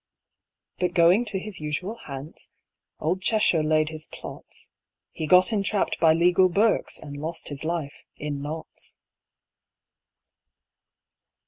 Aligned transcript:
But 0.79 0.95
going 0.95 1.25
to 1.25 1.37
his 1.37 1.59
usual 1.59 1.93
Hants, 2.07 2.49
Old 2.99 3.21
Cheshire 3.21 3.61
laid 3.61 3.89
his 3.89 4.07
plots: 4.07 4.71
He 5.11 5.27
got 5.27 5.53
entrapp'd 5.53 5.99
by 5.99 6.13
legal 6.13 6.49
Berks, 6.49 6.97
And 6.97 7.15
lost 7.17 7.49
his 7.49 7.63
life 7.63 8.07
in 8.17 8.41
Notts. 8.41 8.97